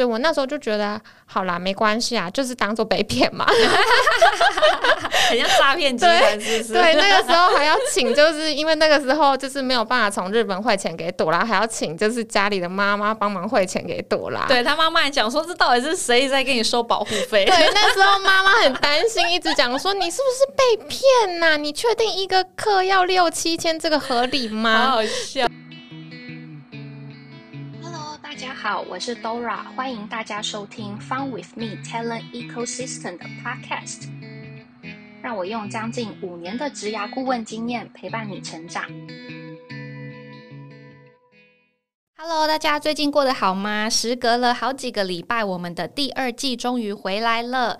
[0.00, 3.44] 所以我那时候就觉得，好啦，没关系啊，就是当做被骗嘛，
[5.28, 6.72] 很像诈骗集团，是不是？
[6.72, 14.46] 对，那个时候还要请，就是因为那个时候就是没有办法从日本汇钱给朵拉，还要请就是家里的妈妈帮忙汇钱给朵拉。
[14.48, 17.44] 对他妈妈还讲说，这到底是谁在给你收保护费？
[17.44, 21.58] 对，那时候妈妈很担心，一直讲说你是不是被骗呐？
[21.58, 24.86] 你确定一个课要六七千，这个合理吗？
[24.86, 25.46] 好好笑。
[28.62, 34.06] 好，我是 Dora，欢迎大家收听 Fun with Me Talent Ecosystem 的 Podcast。
[35.22, 38.84] 让我用将近五年的职涯顾问经验陪伴你成长。
[42.18, 43.88] Hello，大家最近过得好吗？
[43.88, 47.78] 时隔了好几个礼拜，我们的第二季终于回来了。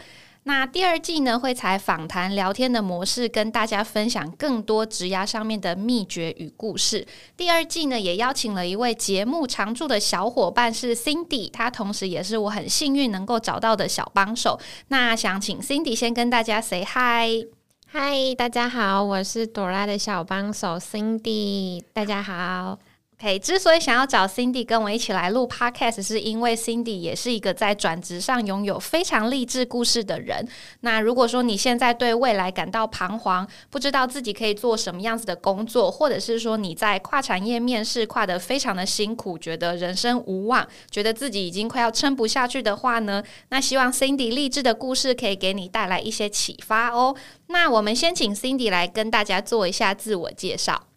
[0.51, 7.07] 那第二季呢，会采访谈聊天的模式，跟大家分享更多职涯上面的秘诀与故事。
[7.37, 14.59] 第二季呢，也邀请了一位节目常驻的小伙伴，是 Cindy，她同时也是我很幸运能够找到的小帮手。
[14.89, 17.47] 那想请 Cindy 先跟大家 say hi，
[17.87, 22.77] 嗨，大家好，我是朵拉的小帮手 Cindy，大家好。
[23.23, 30.49] OK，之所以想要找 Cindy 跟我一起来录 Podcast，是因为 Cindy 也是一个在转职上拥有非常励志故事的人。
[30.81, 47.15] 那如果说你现在对未来感到彷徨，不知道自己可以做什么样子的工作，或者是说你在跨产业面试跨得非常的辛苦，觉得人生无望，觉得自己已经快要撑不下去的话呢，那希望 Cindy 励志的故事可以给你带来一些启发哦。
[47.49, 50.90] 那我们先请 Cindy 来跟大家做一下自我介绍。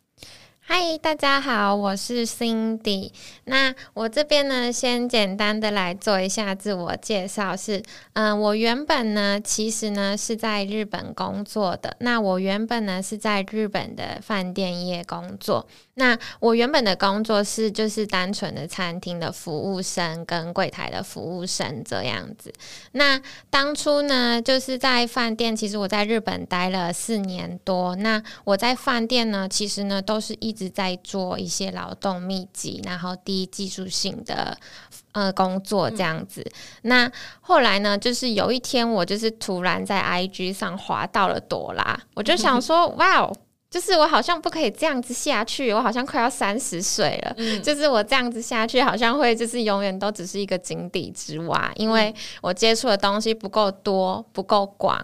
[0.76, 3.12] 嗨，大家好，我是 Cindy。
[3.44, 7.56] 那我这边呢，先简单的来做一下自我介绍。
[7.56, 11.96] 是，嗯，我原本呢，其实呢是在日本工作的。
[12.00, 15.68] 那我原本呢是在日本的饭店业工作。
[15.96, 22.52] 那我原本的工作是就是单纯的餐厅的服务生跟柜台的服务生这样子。
[22.94, 23.22] 那
[23.52, 27.96] 当初呢，就是在饭店，其实我在日本待了四年多。
[27.98, 34.58] 那我在饭店呢，其实呢都是一直在做一些劳动密集，然后低技术性的
[35.12, 36.46] 呃工作这样子。
[36.84, 43.36] 那后来呢，就是有一天我就是突然在 IG 上滑到了朵拉，我就想说， 哇哦！
[43.70, 47.36] 就是我好像不可以这样子下去，我好像快要三十岁了。
[47.64, 55.04] 就是我这样子下去，好像会就是永远都只是一个井底之蛙，因为我接触的东西不够多、不够广。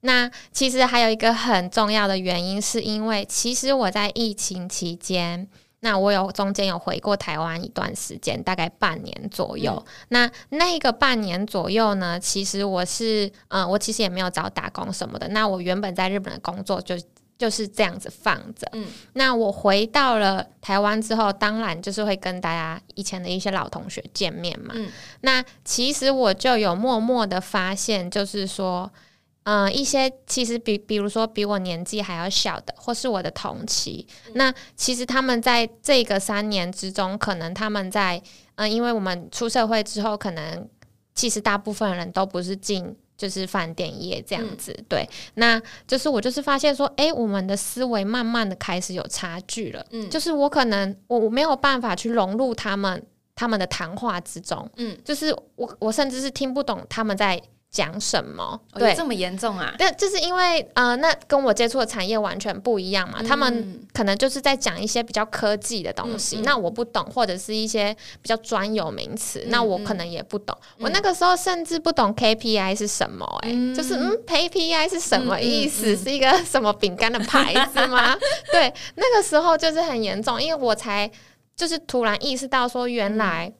[0.00, 5.48] 那其实还有一个很重要的原因，是因为其实我在疫情期间，
[5.80, 9.84] 那我有中间有回过台湾一段时间，大概半年左右。
[10.08, 15.28] 那那个半年左右呢，其实我是嗯，我其实也没有找打工什么的。
[15.28, 16.96] 那我原本在日本的工作就。
[17.40, 18.68] 就是这样子放着。
[18.72, 24.74] 嗯，那我回到了台湾之后，当然就是会跟大家以前的一些老同学见面嘛。
[24.76, 24.90] 嗯，
[25.22, 28.92] 那其实我就有默默的发现，就是说，
[29.44, 38.22] 嗯，一些其实比比如说比我年纪还要小的，或是我的同期，那其实他们在这个三年之中，可能他们在
[38.56, 40.68] 嗯，因为我们出社会之后，可能
[41.14, 42.96] 其实大部分人都不是进。
[43.20, 57.38] 就是饭店业这样子，对，那就是我就是发现说，哎，我们的思维慢慢的开始有差距了，嗯，就是我可能我我没有办法去融入他们他们的谈话之中，嗯，就是我我甚至是听不懂他们在。
[57.70, 58.60] 讲什么？
[58.74, 59.72] 对，这么严重啊？
[59.78, 63.22] 但，就是因为呃，那跟我接触的产业完全不一样嘛。
[63.22, 70.56] 他们可能就是在讲一些比较科技的东西，那我不懂，或者是一些比较专有名词，那我可能也不懂。
[70.80, 75.96] 我那个时候甚至不懂 KPI 是什么，哎，就是嗯，KPI 是什么意思？
[75.96, 78.16] 是一个什么饼干的牌子吗？
[78.50, 81.08] 对，那个时候就是很严重，因为我才
[81.54, 83.52] 就是突然意识到说，原来。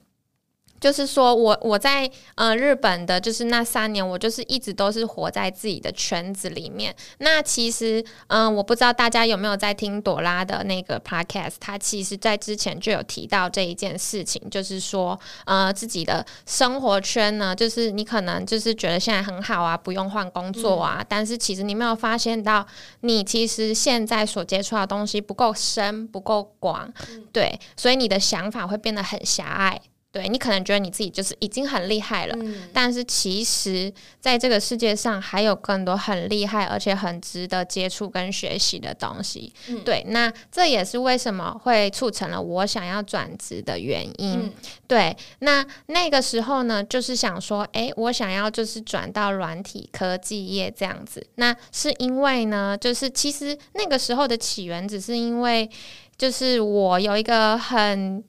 [0.81, 6.93] 就是说，我我在呃日本的，就是那三年，我就是一直都是活在自己的圈子里面。
[7.19, 22.65] 那其实，嗯，我不知道大家有没有在听朵拉的那个 podcast，他其实在之前就有提到这一件事情，就是说，呃，自己的生活圈呢，就是你可能就是觉得现在很好啊，不用换工作啊，但是其实你没有发现到，
[23.01, 26.91] 你其实现在所接触的东西不够深、不够广，
[27.31, 29.79] 对，所以你的想法会变得很狭隘。
[30.11, 32.37] 对你可能觉得你自己就是已经很厉害了，
[32.73, 39.53] 但是其实在这个世界上还有更多很厉害而且很值得接触跟学习的东西。
[39.85, 44.51] 对，那这也是为什么会促成了我想要转职的原因。
[44.85, 51.25] 对，那那个时候呢，就是想说，哎，我想要就是转到软体科技业这样子。
[51.35, 55.69] 那是因为呢，就是其实那个时候的起源只是因为，
[56.17, 58.21] 就是我有一个很。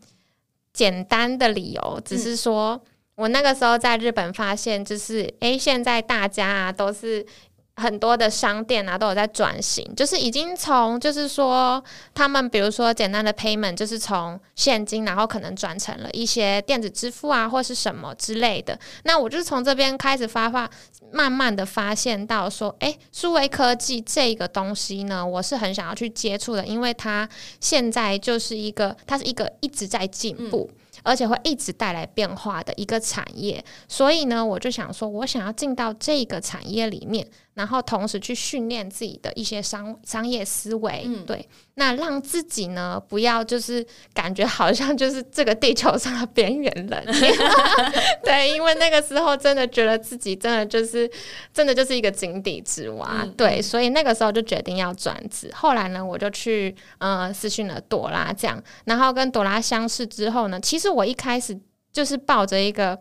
[0.73, 2.81] 简单的理由，只是说，
[3.17, 7.25] 我我那个时候在日本发现，就是诶，现在大家啊都是。
[7.77, 11.83] 很多的商店啊都有在转型，就是已经从就是说
[12.15, 18.79] 他们比如说简单的 payment 就是从现金，然后可能转成了一些电子支付啊或是什么之类的。
[19.05, 20.69] 那我就是从这边开始发发，
[21.11, 27.29] 慢慢的发现到说，诶，数位科技这个东西呢，我是很想要去接触的，因为它
[27.59, 30.71] 现在就是一个，它是一个一直在进步。
[31.05, 41.49] 而且会一直带来变化的一个产业，所以呢，我就想说，我想要进到这个产业里面，然后同时去训练自己的一些商商业思维，对。
[41.75, 47.07] 那让自己呢，不要就是感觉好像就是 这个地球上的边缘人，
[48.23, 51.11] 对，因为那个时候真的觉得自己真的就是
[51.53, 55.51] 真的就是一个井底之蛙，对，所以那个时候就决定要转职。
[55.55, 61.59] 后来呢，我就去呃私讯了朵拉，这样，然后跟朵拉相识之后呢，其实我一开始
[61.91, 62.99] 就是抱着一个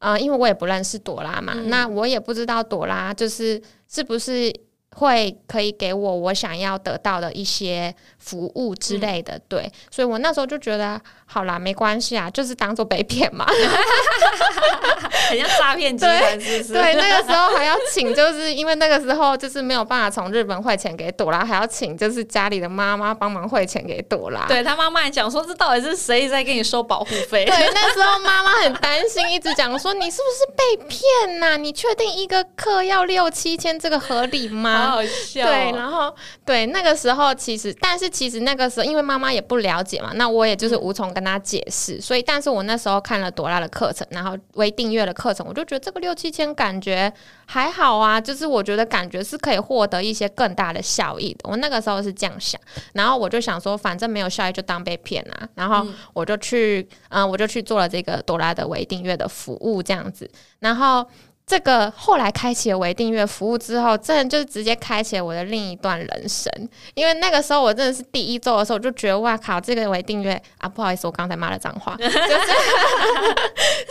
[0.00, 4.52] 呃，因为我也不认识朵拉嘛，那我也不知道朵拉就是是不是。
[4.96, 13.46] 会可以给我我想要得到的一些服务之类的，对，所以我那时候就觉得，好啦，没关系啊，就是当做被骗嘛，
[15.30, 16.72] 很像诈骗集团，是不是？
[16.72, 24.44] 对，那个时候还要请，就是因为那个时候就是没有办法从日本汇钱给朵拉，还要请就是家里的妈妈帮忙汇钱给朵拉。
[24.48, 27.44] 对他妈妈讲说，这到底是谁在给你收保护费？
[27.48, 31.56] 对，那时候妈妈很担心，一直讲说你是不是被骗呐？
[31.56, 34.79] 你确定一个课要六七千，这个合理吗？
[34.88, 35.46] 好笑。
[35.46, 42.00] 对，然后对那个时候其实，但是其实那个时候，因为妈妈也不了解嘛，那我也就是无从跟她解释。
[42.00, 47.12] 所以，但是我那时候看了朵拉的课程，然后微订阅的课程，我就觉得这个六七千感觉
[47.46, 51.40] 还好啊，就是我觉得感觉是可以获得一些更大的效益的。
[51.50, 52.60] 我那个时候是这样想，
[52.94, 60.30] 然后我就想说，反正没有效益就当被骗啊，然后我就去，嗯，我就去做了这个朵拉的微订阅的服务，这样子，
[60.60, 61.06] 然后。
[61.50, 66.48] 这个后来开启了微订阅服务之后，真的就是直接开启了我的另一段人生。
[66.94, 72.18] 因为那个时候我真的是第一周的时候，我就觉得哇靠，这个微订阅啊，不好意思，我刚才骂了脏话， 就是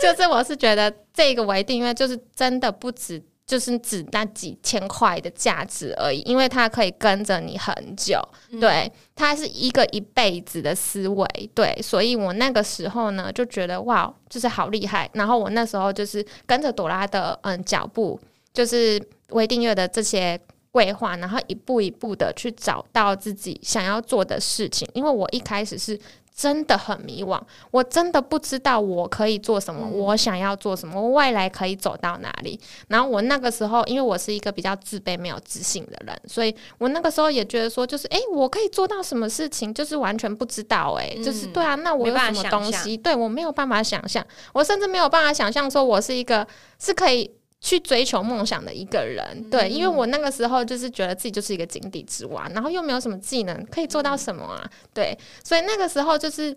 [0.00, 3.22] 就是我是觉得这个微订阅就是真的不止。
[3.50, 8.22] 就是只那几千块的价值而已，因为它可以跟着你很久，
[8.60, 15.10] 对，它是一个一辈子的思维，对，所以我那个时候呢就觉得哇，就是好厉害。
[15.14, 18.20] 然后我那时候就是跟着朵拉的嗯脚步，
[18.54, 24.88] 就是微订阅的这些规划，然后一步一步的去找到自己想要做的事情。
[24.94, 25.98] 因为我一开始是。
[26.40, 27.38] 真的很迷惘，
[27.70, 32.58] 我真的不知道我可以做什么，我想要做什么，我未来可以走到哪里。
[32.88, 40.96] 然后我那个时候，因为我是一个比较自卑、没有自信的人，所以我那个时候也觉得说，就是哎，我可以做到什么事情，就是完全不知道。
[40.98, 42.96] 哎，就是对啊，那我有什么东西？
[42.96, 46.46] 对我没有办法想象，我甚至没有办法想象说我是一个
[46.78, 47.30] 是可以。
[47.60, 56.56] 去追求梦想的一个人，对，因为我那个时候就是觉得自己就是一个井底之蛙，然后又没有什么技能可以做到什么啊，对，所以那个时候就是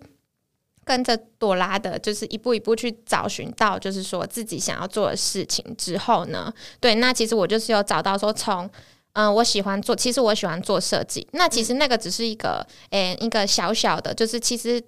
[0.85, 8.69] 跟着朵拉的，就是一步一步去找寻到，就是说自己想要做的事情之后呢，对，那其实我就是有找到说从，
[9.11, 14.81] 嗯，我喜欢做，其实我喜欢做设计，那其实那个只是一个，诶，一个小小的，就是其实。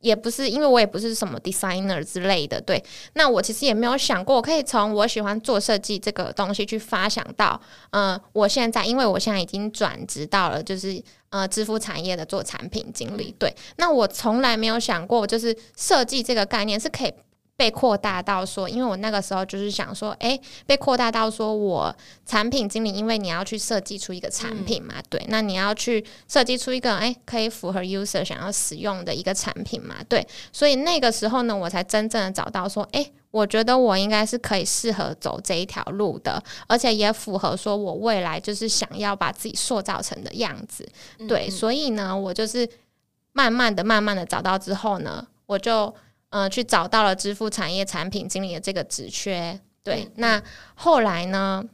[0.00, 2.82] 也不是，因为我也不是什么 designer 之类的，对。
[3.14, 7.60] 那我其实也没有想过，我可以从我喜欢做设计这个东西去发想到，
[7.90, 13.54] 嗯，我现在，因为我现在已经转职到了，就是呃，支付产业的做产品经理，对。
[13.76, 17.12] 那我从来没有想过，就是设计这个概念是可以。
[17.60, 40.88] 被扩大到说，因为我那个时候就是想说，哎，被扩大到说我产品经理，因为你要去设计出一个产品嘛，对，那你要去设计出一个哎可以符合 user 想要使用的一个产品嘛，对，所以那个时候呢，我才真正的找到说，哎，我觉得我应该是可以适合走这一条路的，而且也符合说我未来就是想要把自己塑造成的样子，
[41.28, 42.66] 对，所以呢，我就是
[43.34, 45.94] 慢慢的、慢慢的找到之后呢，我就。
[46.30, 50.42] 呃，去找到了支付产业产品经理的这个职缺，对，那
[50.74, 51.64] 后来呢，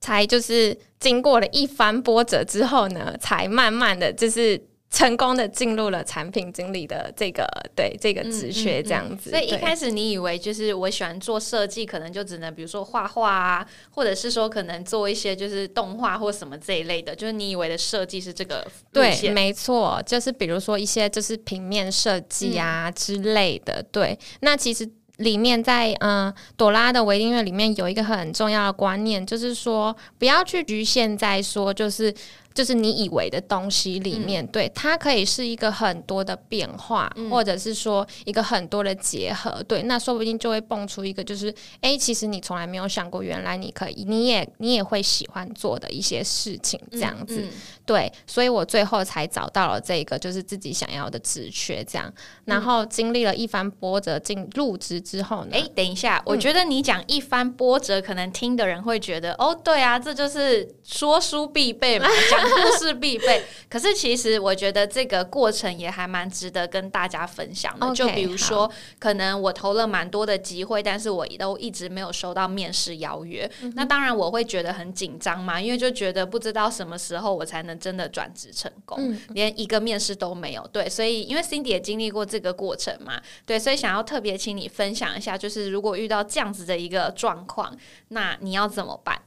[0.00, 4.66] 才就是经过了一番波折之后呢，才慢慢的就是。
[4.90, 23.84] 成功的进入了产品经理的这个对这个职缺这样子，所以一开始你以为就是我喜欢做设计，可能就只能比如说画画啊，或者是说可能做一些就是动画或什么这一类的，就是你以为的设计是这个对，没错，就是比如说一些就是平面设计啊之类的。
[23.92, 32.14] 对，那其实里面在嗯朵拉的微音乐里面有一个很重要的观念，就是说不要去局限在说就是。
[32.58, 47.46] 就是你以为的东西里面，对它可以是一个很多的变化，或者是说一个很多的结合，对，那说不定就会蹦出一个，就是哎，其实你从来没有想过，原来你可以，你也你也会喜欢做的一些事情，这样子，
[47.86, 52.12] 对，所以我最后才找到了这个，就是自己想要的职缺，这样，
[52.44, 62.47] 然后经历了一番波折进入职之后呢，哎，等一下，我觉得你讲一番波折，可能听的人会觉得，哦，对啊，这就是说书必备嘛， 讲。
[62.48, 67.94] 故事必备，可是其实我觉得这个过程也还蛮值得跟大家分享的。
[67.94, 73.50] 就比如说，可能我投了蛮多的机会，但是我都一直没有收到面试邀约。
[73.74, 80.66] 那当然我会觉得很紧张嘛，因为就觉得不知道什么时候我才能真的转职成功，连一个面试都没有。
[80.72, 87.76] 对，所以因为 Cindy 也经历过这个过程嘛，对，所以想要特别请你分享一下，就是如果遇到这样子的一个状况，
[88.08, 89.20] 那你要怎么办？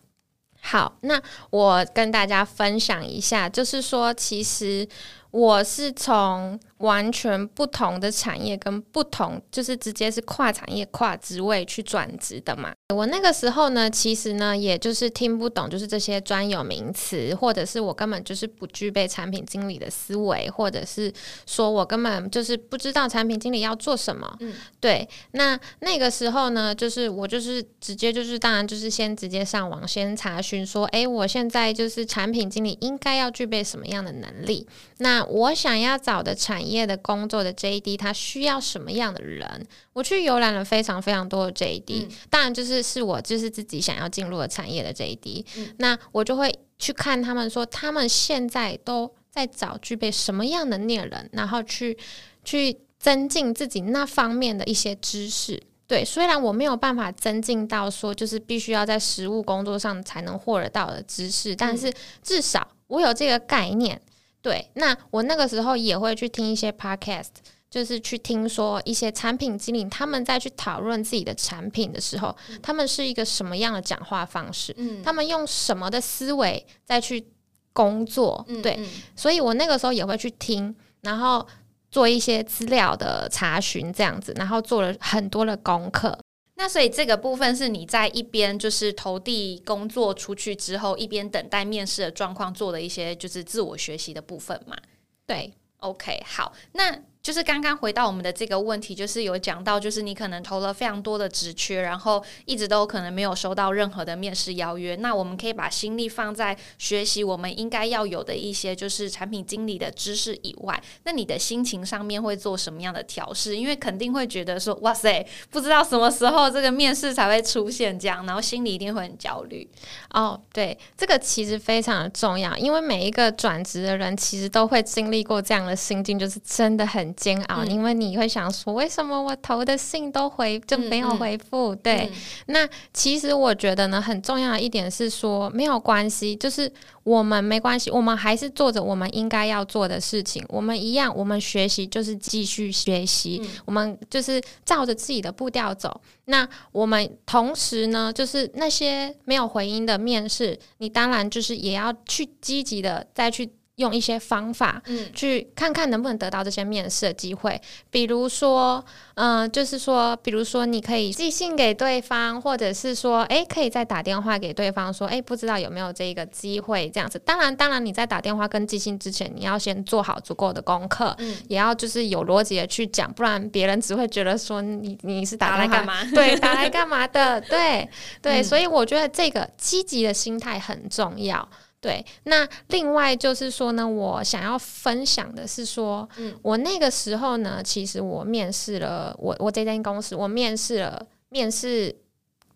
[0.61, 4.87] 好，那我跟大家分享一下，就是说，其实
[5.31, 6.59] 我是从。
[6.81, 12.73] 完全不同的产业跟不同，就是直接是跨产业、跨职位去转职的嘛。
[12.93, 21.11] 我那个时候呢，其实呢，也就是听不懂，就是这些专有名词，或者是我根本就是不具备产品经理的思维，或者是
[21.45, 24.35] 说我根本就是不知道产品经理要做什么。
[24.41, 25.07] 嗯，对。
[25.31, 34.67] 那那个时候呢，就是我就是直接就是当然就是先直接上网先查询说，哎，我现在就是产品经理应该要具备什么样的能力？
[34.97, 36.70] 那我想要找的产业。
[36.71, 39.67] 业的工作的 JD，他需要什么样的人？
[39.93, 45.45] 我去游览了非常非常多的 JD，当然就是是我就是自己想要进入的产业的 JD。
[45.77, 51.97] 那我就会去看他们说，他们现在都在找具备什么样的猎人，然后去
[52.43, 55.61] 去增进自己那方面的一些知识。
[55.87, 61.91] 对，虽然我没有办法增进到说就是必须要在实务工作上才能获得到的知识，但是
[62.23, 64.01] 至少我有这个概念。
[64.41, 67.29] 对，那我那个时候也会去听一些 podcast，
[67.69, 77.25] 就是去听说一些产品经理他们在去讨论自己的产品的时候，他们是一个什么样的讲话方式，嗯，他们用什么的思维再去
[77.71, 78.79] 工作，对，
[79.15, 81.47] 所以我那个时候也会去听，然后
[81.89, 86.17] 做一些资料的查询，这样子，然后做了很多的功课。
[86.61, 94.77] 那所以这个部分是你在一边就是投递工作出去之后，一边等待面试的状况做的一些就是自我学习的部分嘛？
[95.25, 97.01] 对，OK，好，那。
[97.21, 104.95] 就是刚刚回到我们的这个问题，就是有讲到，就是你可能投了非常多的职缺，然后一直都可能没有收到任何的面试邀约。
[104.95, 113.55] 那我们可以把心力放在学习我们应该要有的一些就是产品经理的知识以外，那你的心情上面会做什么样的调试？
[113.55, 119.69] 因为肯定会觉得说，哇塞，不知道什么时候这个面试才会出现这样，然后心里一定会很焦虑。
[120.09, 127.10] 哦，对，这个其实非常的重要，因为每一个转职的人其实都会经历过这样的心境，就是真的很。
[127.15, 131.75] 煎熬，因为你会想说，为什么我投的信都回就没有回复？
[131.75, 132.11] 对，
[132.47, 136.71] 那其实我觉得呢，很重要的一点是说，没有关系，就是
[137.03, 146.01] 我们没关系，我们还是做着我们应该要做的事情，我们一样，我们学习就是继续学习，我们就是照着自己的步调走。
[146.25, 153.49] 那我们同时呢，就是那些没有回音的面试，你当然就是也要去积极的再去。
[153.81, 157.59] 用一些方法，嗯，去看看能不能得到这些面试的机会。
[157.89, 158.83] 比如说，
[159.15, 167.19] 嗯，就是说，比如说，你可以寄信给对方，或者是说，哎，可以再打电话给对方说，哎，不知道有没有这个机会这样子。
[167.19, 176.05] 当然，当然，你在打电话跟寄信之前，你要先做好足够的功课，嗯，也要就是有逻辑的去讲，不然别人只会觉得说你你是打来干嘛？
[176.13, 177.41] 对，打来干嘛的？
[177.41, 177.89] 对
[178.21, 181.47] 对，所以我觉得这个积极的心态很重要。
[181.81, 191.93] 对，那另外就是说呢，我想要分享的是说，嗯，我那个时候呢，其实我面试了，我我这间公司，我面试了，面试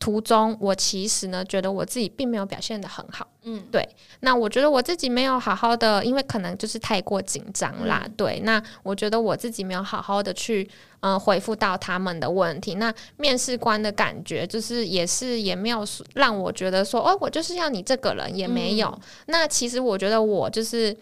[0.06, 3.28] 途中，我其实呢，觉得我自己并没有表现的很好。
[3.42, 3.84] 嗯，对，
[4.20, 8.08] 那我觉得我自己没有好好的，因为可能就是太过紧张啦。
[8.16, 10.70] 对，那我觉得我自己没有好好的去
[11.00, 12.76] 嗯回复到他们的问题。
[12.76, 15.84] 那面试官的感觉就是也是也没有
[16.14, 18.96] 让我觉得说，哦，我就是要你这个人也没有。
[19.26, 20.96] 那其实我觉得我就是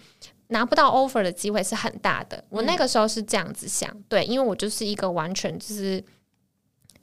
[0.48, 2.42] 拿不到 offer 的机会是很大的。
[2.48, 6.02] 我那个时候是这样子想，对，因为我就是一个完全就是。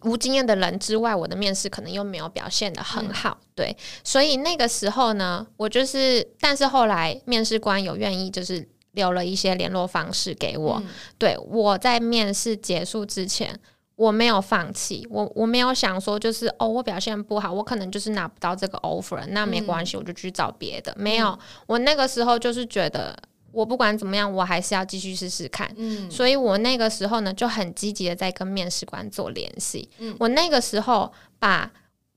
[0.03, 10.83] 无经验的人之外，我的面试可能又没有表现的很好，对，所以那个时候呢，我就是，但是后来面试官有愿意就是留了一些联络方式给我，
[11.19, 13.59] 对我在面试结束之前，
[13.97, 20.95] 我没有放弃，我我没有想说就是哦，我表现不好，我可能就是拿不到这个 offer，那没关系，我就去找别的。
[20.97, 23.15] 没有，我那个时候就是觉得，
[23.53, 25.73] 我不管怎么样，我还是要继续试试看。
[25.77, 29.89] 嗯，所以我那个时候呢，就很积极的在跟面试官做联系。
[29.99, 31.71] 嗯，我那个时候把。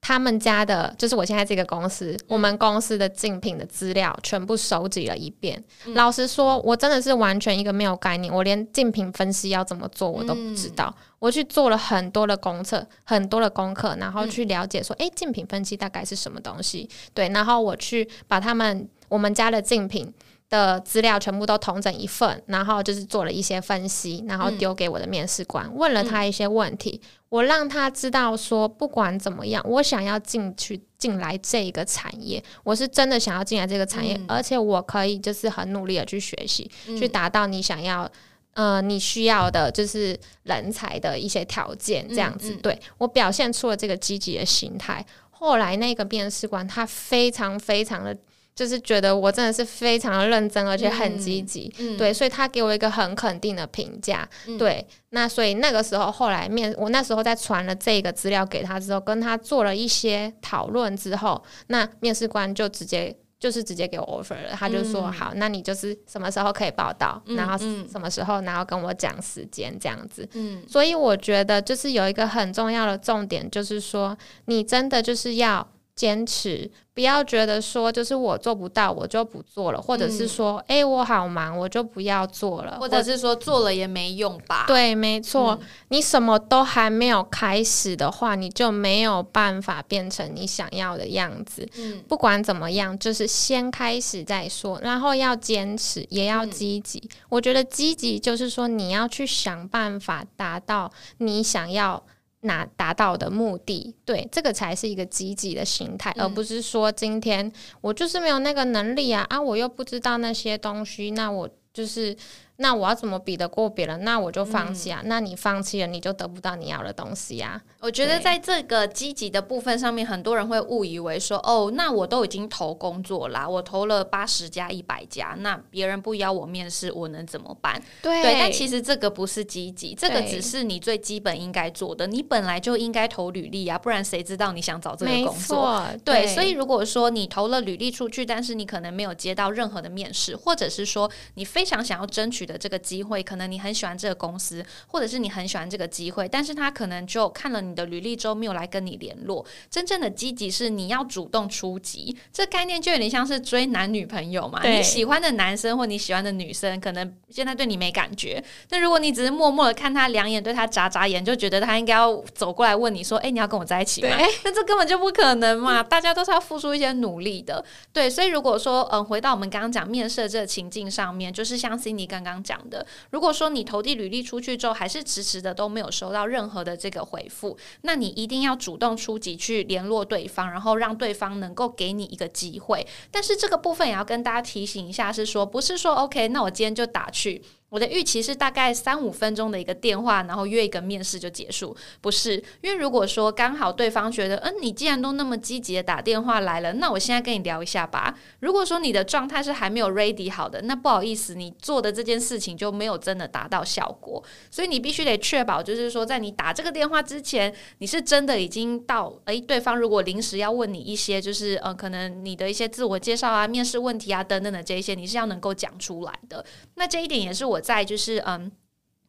[0.05, 5.63] 他们家的，就是我现在这个公司，我们公司的竞品的资料全部收集了一遍。
[5.93, 10.93] 老实说，我真的是完全一个没有概念，我连竞品分析要怎么做我都不知道。
[11.19, 16.89] 我去做了很多的功课，很多的功课，然后去了解说，哎，竞品分析大概是什么东西？
[17.13, 20.13] 对，然后我去把他们我们家的竞品。
[20.53, 38.07] 的资料全部都统整一份，然后就是做了一些分析，然后丢给我的面试官，问了他一些问题，我让他知道说，不管怎么样，我想要进去进来这一个产业，我是真的想要进来这个产业，而且我可以就是很努力的去学习，去达到你想要
[38.53, 45.03] 呃你需要的就是人才的一些条件，这样子，对我表现出了这个积极的心态。
[45.31, 48.15] 后来那个面试官他非常非常的。
[48.55, 54.27] 就是觉得我真的是非常的认真，而且很积极，对，所以他给我一个很肯定的评价，
[54.60, 54.86] 对。
[55.10, 70.27] 那所以那个时候，后来面我那时候在传了这个资料给他之后，跟他做了一些讨论之后，那面试官就直接就是直接给我 offer 了，他就说好，那你就是什么时候可以报道，然后什么时候，然后跟我讲时间这样子。
[70.33, 76.69] 嗯，所以我觉得就是有一个很重要的重点，就是说你真的就是要坚持。
[76.95, 84.65] 不要觉得说就是我做不到，我就不做了，或者是说，哎，我好忙，我就不要做了，或者是说做了也没用吧？
[84.67, 91.67] 对，没错，你什么都还没有开始的话，你就没有办法变成你想要的样子。
[91.77, 97.09] 嗯，不管怎么样，就是先开始再说，然后要坚持，也要积极。
[97.29, 102.03] 我觉得积极就是说你要去想办法达到你想要。
[102.43, 112.15] 拿达到的目的，对这个才是一个积极的心态，而不是说今天我就是没有那个能力啊啊，我又不知道那些东西，那我就是。
[112.63, 114.05] 那我要怎么比得过别人？
[114.05, 115.01] 那我就放弃啊！
[115.03, 117.62] 那你放弃了，你就得不到你要的东西呀。
[117.82, 132.08] 我觉得在这个积极的部分上面，很多人会误以为说：“哦，那我都已经投工作啦，我投了八十家、一百家，那别人不邀我面试，我能怎么办？”对，但其实这个不是积极，这个只是你最基本应该做的。
[132.08, 135.86] 你本来就应该投履历啊，不然谁知道你想找这个工作？
[136.06, 142.43] 对，所以如果说你投了履历出去，但是你可能没有接到任何的面试，或者是说你非常想要争取。
[142.43, 149.45] 的这个机会，可能你很喜欢这个公司，或者是你很喜欢这个机会，但是他可能就看了你的履历之后没有来跟你联络。
[149.69, 154.61] 真正的积极是你要主动出击，这概念就有点像是追男女朋友嘛。
[154.63, 164.09] 你喜欢的男生或你喜欢的女生，可能现在对你没感觉，那如果你只是默默的看他两眼，对他眨眨眼，就觉得他应该要走过来问你说：“哎，你要跟我在一起吗？”
[164.43, 165.83] 那这根本就不可能嘛！
[165.83, 167.63] 大家都是要付出一些努力的。
[167.91, 172.33] 对，所以如果说，嗯，回到我们刚刚讲面试这个情境上面，就是像 Cindy 刚刚。
[172.41, 182.88] 讲的，如果说你投递履历出去之后，还是迟迟的都没有收到任何的这个回复，那你一定要主动出击去联络对方，然后让对方能够给你一个机会。
[183.12, 187.43] 但是这个部分也要跟大家提醒一下，是说不是说 OK，那我今天就打去。
[187.73, 191.75] 我的预期是大概三五分钟的一个电话，然后约一个面试就结束。
[192.01, 198.15] 不是，因为如果说刚好对方觉得，嗯，你既然都那么积极的打电话来了，那我现在跟你聊一下吧。
[198.41, 204.23] 如果说你的状态是还没有 ready 好的，那不好意思，你做的这件事情就没有真的达到效果。
[204.51, 216.45] 所以你必须得确保，就是说在你打这个电话之前，你是真的已经到，诶，对方如果临时要问你一些，就是呃，可能你的一些自我介绍啊、面试问题啊等等的这一些，你是要能够讲出来的。
[216.75, 217.62] 那这一点也是我。
[217.63, 218.52] 在就是嗯，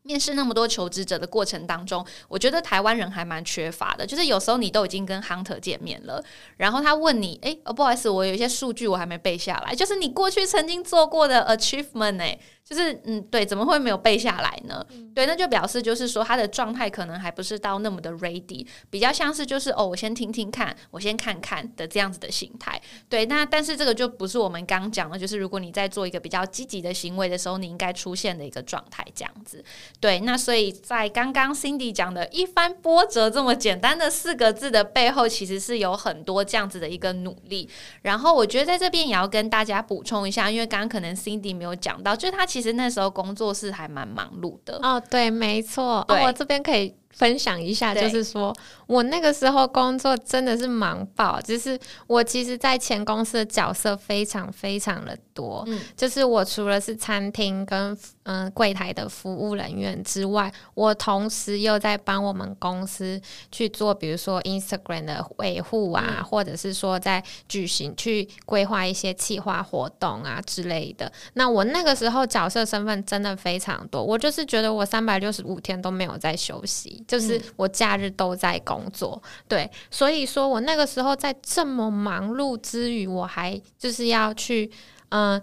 [0.05, 4.07] 面试那么多求职者的过程当中，我觉得台湾人还蛮缺乏的。
[4.07, 6.25] 就是有时候你都已经跟 hunter 见面了，
[6.57, 12.39] 然后他问你，哎，不好意思，我有一些数据我还没背下来，就是你过去曾经做过的 achievement 哎。
[12.65, 14.85] 就是嗯，对，怎么会没有背下来呢？
[15.15, 22.81] 对，那就表示就是说他的状态可能还不是到那么的 ready，比较像是就是哦，我先听听看，我先看看的这样子的心态。
[23.07, 29.63] 对，那但是这个就不是我们刚讲的，就是如果你在做一个比较积极的行为的时候，你应该出现的一个状态这样子。
[30.01, 37.69] 对，那所以在刚刚 Cindy 讲的一番波折这么简单的四个字的背后，其实是有很多这样子的一个努力。
[38.01, 42.47] 然后我觉得在这边也要跟大家补充一下，因为刚刚可能 Cindy 没有讲到，就是他。
[42.55, 46.07] 其实那时候工作室还蛮忙碌的哦，对，没错。
[46.09, 48.55] 我这边可以分享一下，就是说
[48.87, 55.81] 我那个时候工作真的是忙爆，就是我其实，在前公司的角色非常非常的多，嗯。
[55.97, 57.97] 就是我除了是餐厅跟
[58.27, 63.21] 嗯、柜台的服务人员之外，我同时又在帮我们公司
[63.53, 66.25] 去做，比如说 Instagram 的维护啊，嗯。
[66.25, 71.13] 或者是说在举行去规划一些企划活动啊之类的。
[71.35, 79.23] 那我那个时候角色身份真的非常多，我就是觉得我三百六十五天都没有在休息，就是我假日都在工作。
[79.49, 84.71] 对，所以说我那个时候在这么忙碌之余，我还就是要去，
[85.11, 85.41] 嗯、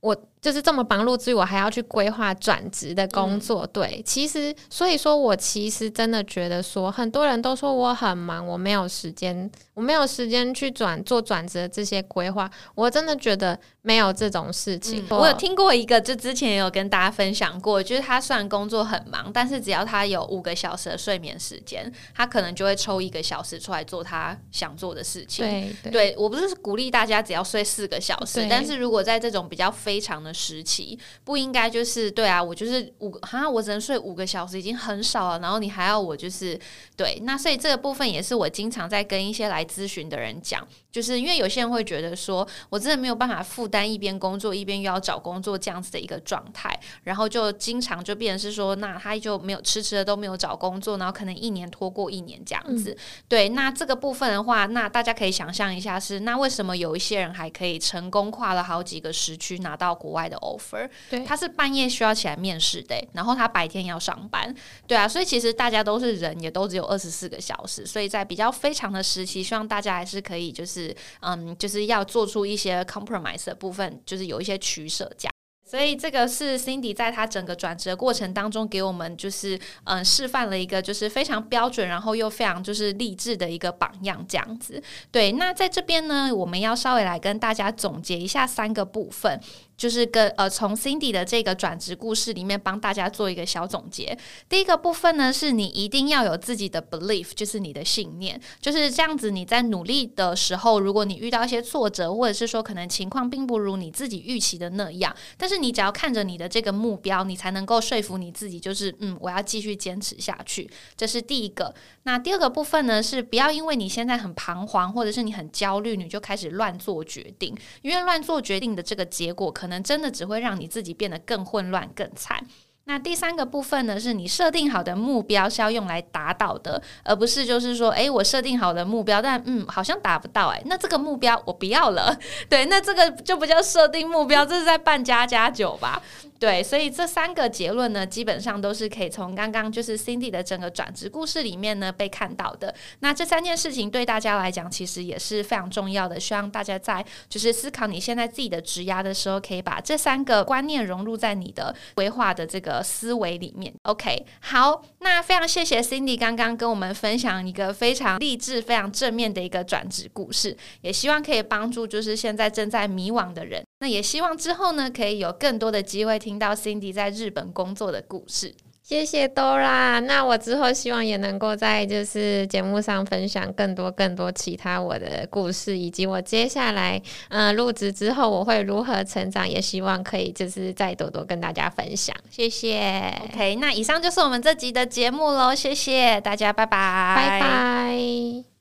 [0.00, 3.66] 我就是这么忙碌之余，我还要去规划转职的工作。
[3.68, 12.50] 对，其实所以说我其实真的觉得说，很多人都说我很忙，我没有时间，我没有时间去转做转职的这些规划。
[12.74, 15.02] 我真的觉得没有这种事情。
[15.08, 25.42] 嗯我有听过一个，就之前也有跟大家分享过，就是他虽然工作很忙，但是只要他有五个小时的睡眠时间，他可能就会抽一个小时出来做他想做的事情。
[25.42, 36.58] 对对对我不是鼓励大家只要睡四个小时，但是如果在这种比较非常的时期，不应该就是对啊，我就是五个哈，我只能睡五个小时已经很少了，然后你还要我就是
[36.96, 52.96] 对，那所以这个部分也是我经常在跟一些来咨询的人讲，就是因为有些人会觉得说我真的没有办法负担一边工作一边又要找工作这样子的一个状态，然后就经常就变成是说，那他就没有迟迟的都没有找工作，然后可能一年拖过一年这样子。
[53.28, 60.88] 对，那这个部分的话，那大家可以想象一下是，那为什么有一些人还可以成功跨了好几个时区拿到国外的 offer？
[61.10, 64.54] 对他是半夜需要起来面试的，然后他白天要上班，
[64.86, 75.32] 对啊，所以其实大家都是人，也都只有二十四个小时，所以在比较非常的时期，希望大家还是可以就是嗯，就是要做出一些 compromise 的部分，就是有一些取舍这样。
[75.66, 84.80] 所以这个是 Cindy 在她整个转职的过程当中给我们就是嗯、呃示范了一个就是非常标准，然后又非常就是励志的一个榜样这样子。
[85.10, 89.40] 对，那在这边呢，我们要稍微来跟大家总结一下三个部分。
[89.76, 94.16] 就是跟呃从 Cindy 的这个转职故事里面帮大家做一个小总结。
[94.48, 99.30] 第一个部分呢，是你一定要有自己的 belief，就是你的信念，就是这样子。
[99.30, 110.70] 你在努力的时候，如果你遇到一些挫折，或者是说可能情况并不如你自己预期的那样，但是你只要看着你的这个目标，你才能够说服你自己，就是嗯，我要继续坚持下去。
[110.96, 111.74] 这是第一个。
[112.04, 122.38] 那第二个部分呢，是不要因为你现在很彷徨，或者是你很焦虑，你就开始乱做决定，因为乱做决定的这个结果，可可能真的只会让你自己变得更混乱、更惨。
[122.84, 132.14] 那第三个部分呢，是你设定好的目标是要用来达到的，而不是就是说，诶，我设定好的目标，但嗯，好像达不到，诶，那这个目标我不要了。
[132.46, 136.02] 对，那这个就不叫设定目标，这是在办家家酒吧。
[136.38, 142.74] 对，所以这三个结论呢，基本上都是可以从刚刚就是 Cindy 的整个转职故事里面呢被看到的。
[143.00, 146.20] 那这三件事情对大家来讲，其实也是非常重要的。
[146.20, 153.72] 希望大家在就是思考你现在自己的职涯的时候，可以把这三个观念融入在你的规划的这个思维里面。
[153.84, 163.64] OK，好，那非常谢谢 Cindy 刚刚跟我们分享一个非常励志、非常正面的一个转职故事，也希望可以帮助就是现在正在迷惘的人。
[163.84, 168.54] 那也希望之后呢，可以有更多的机会听到 Cindy 在日本工作的故事。
[168.82, 170.00] 谢谢 Dora。
[170.00, 182.16] 那我之后希望也能够在就是节目上分享更多更多其他我的故事，以及我接下来嗯、呃入职之后我会如何成长，也希望可以就是再多多跟大家分享。
[182.30, 188.53] 谢谢，OK，那以上就是我们这集的节目喽，谢谢大家，拜拜，拜拜。